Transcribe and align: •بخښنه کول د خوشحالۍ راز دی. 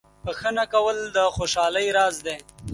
•بخښنه 0.25 0.65
کول 0.73 0.97
د 1.15 1.17
خوشحالۍ 1.35 1.87
راز 1.97 2.15
دی. 2.25 2.37